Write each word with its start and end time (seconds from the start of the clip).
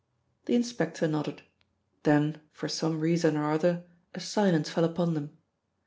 The 0.45 0.55
inspector 0.55 1.07
nodded. 1.07 1.43
Then, 2.01 2.41
for 2.53 2.67
some 2.67 2.99
reason 2.99 3.37
or 3.37 3.51
other, 3.51 3.83
a 4.15 4.19
silence 4.19 4.67
fell 4.67 4.83
upon 4.83 5.13
them. 5.13 5.37